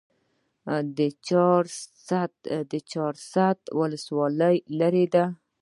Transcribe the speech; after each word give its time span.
د 2.71 2.73
چهارسده 2.91 3.67
ولسوالۍ 3.79 4.55
لیرې 4.79 5.05
ده 5.13 5.25